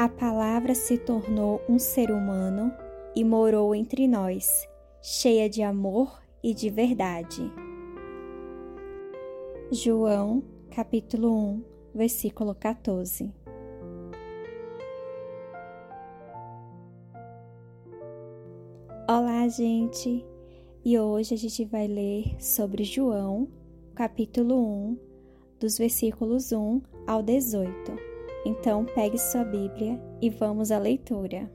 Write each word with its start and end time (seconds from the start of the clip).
A 0.00 0.08
palavra 0.08 0.76
se 0.76 0.96
tornou 0.96 1.60
um 1.68 1.76
ser 1.76 2.12
humano 2.12 2.72
e 3.16 3.24
morou 3.24 3.74
entre 3.74 4.06
nós, 4.06 4.64
cheia 5.02 5.50
de 5.50 5.60
amor 5.60 6.22
e 6.40 6.54
de 6.54 6.70
verdade. 6.70 7.42
João, 9.72 10.40
capítulo 10.70 11.36
1, 11.36 11.64
versículo 11.92 12.54
14. 12.54 13.34
Olá, 19.08 19.48
gente! 19.48 20.24
E 20.84 20.96
hoje 20.96 21.34
a 21.34 21.36
gente 21.36 21.64
vai 21.64 21.88
ler 21.88 22.40
sobre 22.40 22.84
João, 22.84 23.48
capítulo 23.96 24.64
1, 24.92 24.98
dos 25.58 25.76
versículos 25.76 26.52
1 26.52 26.82
ao 27.04 27.20
18. 27.20 28.07
Então, 28.44 28.84
pegue 28.84 29.18
sua 29.18 29.44
Bíblia 29.44 30.00
e 30.20 30.30
vamos 30.30 30.70
à 30.70 30.78
leitura. 30.78 31.50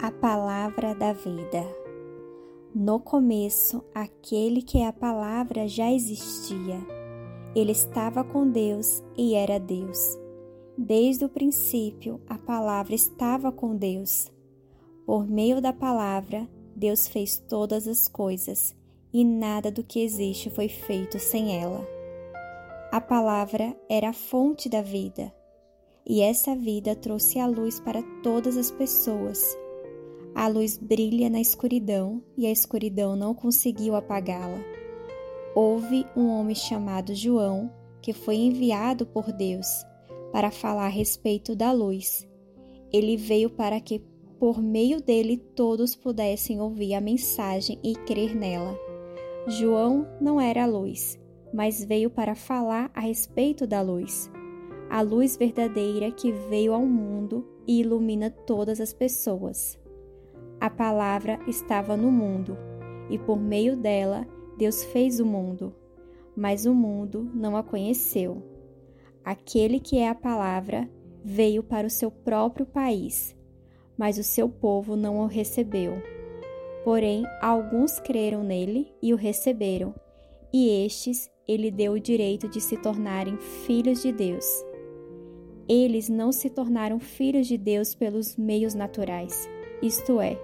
A 0.00 0.10
palavra 0.10 0.94
da 0.94 1.12
vida. 1.12 1.64
No 2.74 3.00
começo, 3.00 3.82
aquele 3.94 4.62
que 4.62 4.78
é 4.78 4.86
a 4.86 4.92
palavra 4.92 5.66
já 5.66 5.90
existia. 5.90 6.78
Ele 7.54 7.72
estava 7.72 8.22
com 8.22 8.48
Deus 8.48 9.02
e 9.16 9.34
era 9.34 9.58
Deus. 9.58 10.18
Desde 10.76 11.24
o 11.24 11.28
princípio, 11.28 12.20
a 12.28 12.38
palavra 12.38 12.94
estava 12.94 13.50
com 13.50 13.74
Deus. 13.74 14.30
Por 15.04 15.26
meio 15.26 15.60
da 15.60 15.72
palavra, 15.72 16.48
Deus 16.76 17.08
fez 17.08 17.38
todas 17.38 17.88
as 17.88 18.06
coisas, 18.06 18.76
e 19.12 19.24
nada 19.24 19.72
do 19.72 19.82
que 19.82 20.00
existe 20.00 20.50
foi 20.50 20.68
feito 20.68 21.18
sem 21.18 21.60
ela. 21.60 21.97
A 22.90 23.02
palavra 23.02 23.76
era 23.86 24.08
a 24.08 24.12
fonte 24.14 24.66
da 24.66 24.80
vida, 24.80 25.30
e 26.06 26.22
essa 26.22 26.56
vida 26.56 26.96
trouxe 26.96 27.38
a 27.38 27.46
luz 27.46 27.78
para 27.78 28.02
todas 28.22 28.56
as 28.56 28.70
pessoas. 28.70 29.42
A 30.34 30.48
luz 30.48 30.78
brilha 30.78 31.28
na 31.28 31.38
escuridão 31.38 32.22
e 32.34 32.46
a 32.46 32.50
escuridão 32.50 33.14
não 33.14 33.34
conseguiu 33.34 33.94
apagá-la. 33.94 34.58
Houve 35.54 36.06
um 36.16 36.28
homem 36.28 36.54
chamado 36.54 37.14
João 37.14 37.70
que 38.00 38.14
foi 38.14 38.36
enviado 38.36 39.04
por 39.04 39.32
Deus 39.32 39.66
para 40.32 40.50
falar 40.50 40.86
a 40.86 40.88
respeito 40.88 41.54
da 41.54 41.70
luz. 41.72 42.26
Ele 42.90 43.18
veio 43.18 43.50
para 43.50 43.78
que, 43.82 44.02
por 44.38 44.62
meio 44.62 45.02
dele, 45.02 45.36
todos 45.36 45.94
pudessem 45.94 46.58
ouvir 46.58 46.94
a 46.94 47.02
mensagem 47.02 47.78
e 47.84 47.94
crer 47.94 48.34
nela. 48.34 48.74
João 49.46 50.06
não 50.18 50.40
era 50.40 50.62
a 50.62 50.66
luz, 50.66 51.18
mas 51.52 51.84
veio 51.84 52.10
para 52.10 52.34
falar 52.34 52.90
a 52.94 53.00
respeito 53.00 53.66
da 53.66 53.80
luz, 53.80 54.30
a 54.90 55.00
luz 55.00 55.36
verdadeira 55.36 56.10
que 56.10 56.32
veio 56.32 56.72
ao 56.72 56.84
mundo 56.84 57.46
e 57.66 57.80
ilumina 57.80 58.30
todas 58.30 58.80
as 58.80 58.92
pessoas. 58.92 59.78
A 60.60 60.70
palavra 60.70 61.38
estava 61.46 61.96
no 61.96 62.10
mundo, 62.10 62.56
e 63.10 63.18
por 63.18 63.38
meio 63.38 63.76
dela 63.76 64.26
Deus 64.56 64.82
fez 64.84 65.20
o 65.20 65.26
mundo, 65.26 65.74
mas 66.36 66.66
o 66.66 66.74
mundo 66.74 67.30
não 67.34 67.56
a 67.56 67.62
conheceu. 67.62 68.42
Aquele 69.24 69.78
que 69.78 69.98
é 69.98 70.08
a 70.08 70.14
palavra 70.14 70.88
veio 71.24 71.62
para 71.62 71.86
o 71.86 71.90
seu 71.90 72.10
próprio 72.10 72.64
país, 72.64 73.36
mas 73.96 74.18
o 74.18 74.24
seu 74.24 74.48
povo 74.48 74.96
não 74.96 75.18
o 75.20 75.26
recebeu. 75.26 75.94
Porém, 76.84 77.24
alguns 77.42 78.00
creram 78.00 78.42
nele 78.42 78.90
e 79.02 79.12
o 79.12 79.16
receberam, 79.16 79.94
e 80.52 80.84
estes 80.86 81.30
ele 81.48 81.70
deu 81.70 81.94
o 81.94 82.00
direito 82.00 82.46
de 82.46 82.60
se 82.60 82.76
tornarem 82.76 83.38
filhos 83.38 84.02
de 84.02 84.12
Deus. 84.12 84.44
Eles 85.66 86.08
não 86.08 86.30
se 86.30 86.50
tornaram 86.50 87.00
filhos 87.00 87.46
de 87.46 87.56
Deus 87.56 87.94
pelos 87.94 88.36
meios 88.36 88.74
naturais, 88.74 89.48
isto 89.82 90.20
é, 90.20 90.38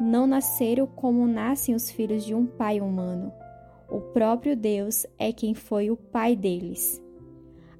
não 0.00 0.26
nasceram 0.26 0.86
como 0.86 1.26
nascem 1.26 1.74
os 1.74 1.90
filhos 1.90 2.24
de 2.24 2.34
um 2.34 2.46
pai 2.46 2.80
humano. 2.80 3.32
O 3.90 4.00
próprio 4.00 4.56
Deus 4.56 5.06
é 5.18 5.32
quem 5.32 5.54
foi 5.54 5.90
o 5.90 5.96
pai 5.96 6.36
deles. 6.36 7.02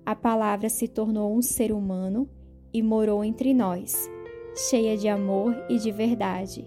A 0.05 0.17
palavra 0.17 0.69
se 0.69 0.89
tornou 0.89 1.37
um 1.37 1.43
ser 1.43 1.71
humano 1.71 2.29
e 2.73 2.83
morou 2.83 3.23
entre 3.23 3.53
nós, 3.53 4.11
cheia 4.69 4.97
de 4.97 5.07
amor 5.07 5.55
e 5.69 5.79
de 5.79 5.93
verdade. 5.93 6.65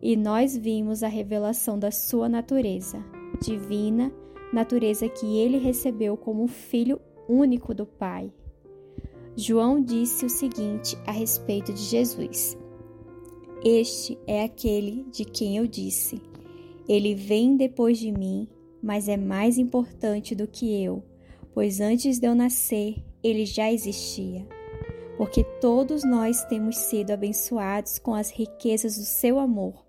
E 0.00 0.16
nós 0.16 0.56
vimos 0.56 1.02
a 1.02 1.08
revelação 1.08 1.78
da 1.78 1.90
sua 1.90 2.28
natureza, 2.28 3.04
divina, 3.42 4.12
natureza 4.52 5.08
que 5.08 5.38
ele 5.38 5.58
recebeu 5.58 6.16
como 6.16 6.46
filho 6.46 7.00
único 7.28 7.74
do 7.74 7.84
Pai. 7.84 8.32
João 9.36 9.80
disse 9.80 10.24
o 10.24 10.30
seguinte 10.30 10.96
a 11.06 11.12
respeito 11.12 11.72
de 11.72 11.82
Jesus: 11.82 12.56
Este 13.64 14.18
é 14.26 14.42
aquele 14.42 15.04
de 15.12 15.24
quem 15.24 15.56
eu 15.56 15.66
disse: 15.66 16.20
Ele 16.88 17.14
vem 17.14 17.56
depois 17.56 17.98
de 17.98 18.10
mim, 18.10 18.48
mas 18.82 19.08
é 19.08 19.16
mais 19.16 19.58
importante 19.58 20.34
do 20.34 20.46
que 20.46 20.82
eu, 20.82 21.02
pois 21.52 21.80
antes 21.80 22.18
de 22.18 22.26
eu 22.26 22.34
nascer, 22.34 22.96
ele 23.22 23.44
já 23.44 23.70
existia. 23.70 24.46
Porque 25.16 25.42
todos 25.60 26.04
nós 26.04 26.44
temos 26.44 26.76
sido 26.76 27.10
abençoados 27.10 27.98
com 27.98 28.14
as 28.14 28.30
riquezas 28.30 28.96
do 28.96 29.04
seu 29.04 29.38
amor, 29.38 29.84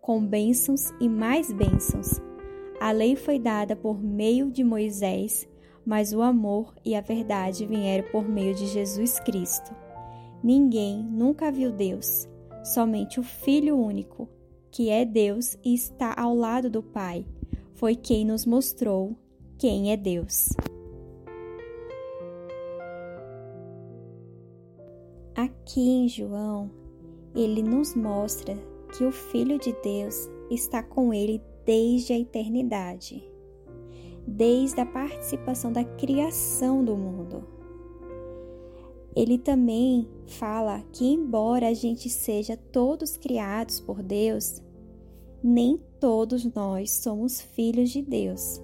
com 0.00 0.24
bênçãos 0.24 0.90
e 1.00 1.08
mais 1.08 1.52
bênçãos 1.52 2.20
a 2.82 2.90
lei 2.90 3.14
foi 3.14 3.38
dada 3.38 3.76
por 3.76 4.02
meio 4.02 4.50
de 4.50 4.64
Moisés, 4.64 5.48
mas 5.86 6.12
o 6.12 6.20
amor 6.20 6.74
e 6.84 6.96
a 6.96 7.00
verdade 7.00 7.64
vieram 7.64 8.10
por 8.10 8.28
meio 8.28 8.56
de 8.56 8.66
Jesus 8.66 9.20
Cristo. 9.20 9.72
Ninguém 10.42 11.00
nunca 11.00 11.52
viu 11.52 11.70
Deus, 11.70 12.28
somente 12.64 13.20
o 13.20 13.22
Filho 13.22 13.78
único, 13.78 14.28
que 14.68 14.90
é 14.90 15.04
Deus 15.04 15.56
e 15.64 15.72
está 15.72 16.12
ao 16.18 16.34
lado 16.34 16.68
do 16.68 16.82
Pai, 16.82 17.24
foi 17.74 17.94
quem 17.94 18.24
nos 18.24 18.44
mostrou 18.44 19.14
quem 19.56 19.92
é 19.92 19.96
Deus. 19.96 20.48
Aqui 25.36 25.88
em 25.88 26.08
João, 26.08 26.68
ele 27.32 27.62
nos 27.62 27.94
mostra 27.94 28.58
que 28.98 29.04
o 29.04 29.12
Filho 29.12 29.56
de 29.56 29.72
Deus 29.84 30.28
está 30.50 30.82
com 30.82 31.14
ele 31.14 31.40
desde 31.64 32.12
a 32.12 32.18
eternidade, 32.18 33.22
desde 34.26 34.80
a 34.80 34.86
participação 34.86 35.72
da 35.72 35.84
criação 35.84 36.84
do 36.84 36.96
mundo. 36.96 37.44
Ele 39.14 39.36
também 39.36 40.08
fala 40.26 40.82
que, 40.92 41.04
embora 41.04 41.68
a 41.68 41.74
gente 41.74 42.08
seja 42.08 42.56
todos 42.56 43.16
criados 43.16 43.78
por 43.78 44.02
Deus, 44.02 44.62
nem 45.42 45.78
todos 46.00 46.44
nós 46.54 46.90
somos 46.90 47.40
filhos 47.40 47.90
de 47.90 48.00
Deus, 48.00 48.60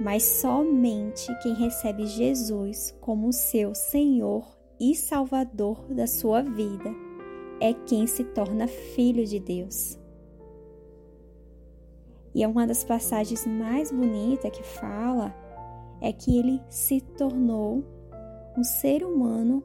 mas 0.00 0.22
somente 0.22 1.26
quem 1.42 1.54
recebe 1.54 2.06
Jesus 2.06 2.96
como 3.00 3.32
seu 3.32 3.74
Senhor 3.74 4.56
e 4.80 4.94
Salvador 4.94 5.86
da 5.92 6.06
sua 6.06 6.42
vida 6.42 6.90
é 7.60 7.72
quem 7.72 8.06
se 8.06 8.24
torna 8.24 8.66
filho 8.66 9.24
de 9.24 9.38
Deus. 9.38 9.98
E 12.34 12.42
é 12.42 12.48
uma 12.48 12.66
das 12.66 12.82
passagens 12.82 13.46
mais 13.46 13.92
bonitas 13.92 14.50
que 14.50 14.62
fala 14.62 15.34
é 16.00 16.12
que 16.12 16.36
ele 16.36 16.60
se 16.68 17.00
tornou 17.00 17.84
um 18.56 18.64
ser 18.64 19.04
humano 19.04 19.62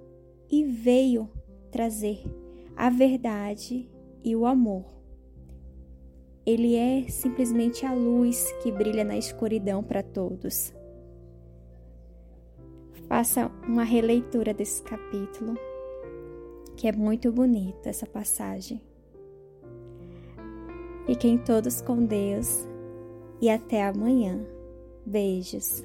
e 0.50 0.64
veio 0.64 1.30
trazer 1.72 2.24
a 2.76 2.90
verdade 2.90 3.90
e 4.24 4.36
o 4.36 4.46
amor. 4.46 4.86
Ele 6.46 6.76
é 6.76 7.08
simplesmente 7.10 7.86
a 7.86 7.94
luz 7.94 8.52
que 8.64 8.72
brilha 8.72 9.04
na 9.04 9.18
escuridão 9.18 9.84
para 9.84 10.02
todos. 10.02 10.74
Faça 13.08 13.52
uma 13.68 13.84
releitura 13.84 14.54
desse 14.54 14.82
capítulo, 14.82 15.56
que 16.78 16.88
é 16.88 16.92
muito 16.92 17.32
bonita 17.32 17.90
essa 17.90 18.06
passagem. 18.06 18.82
Fiquem 21.10 21.40
todos 21.40 21.82
com 21.82 22.06
Deus 22.06 22.68
e 23.42 23.50
até 23.50 23.84
amanhã. 23.84 24.46
Beijos. 25.04 25.84